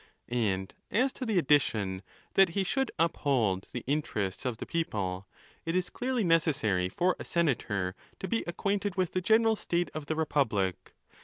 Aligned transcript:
_And. 0.29 0.73
as 0.89 1.13
to 1.13 1.27
the 1.27 1.37
addition, 1.37 2.01
that 2.33 2.49
he 2.57 2.63
should 2.63 2.89
uphold 2.97 3.67
the 3.71 3.83
interests 3.85 4.45
of 4.45 4.57
the 4.57 4.65
people, 4.65 5.27
it 5.63 5.75
is 5.75 5.91
clearly 5.91 6.23
necessary 6.23 6.89
for 6.89 7.15
a 7.19 7.23
senator 7.23 7.93
'to 8.19 8.27
be 8.27 8.43
acquainted 8.47 8.95
with 8.95 9.11
the 9.11 9.21
general 9.21 9.55
state 9.55 9.91
of 9.93 10.07
the 10.07 10.15
republic. 10.15 10.95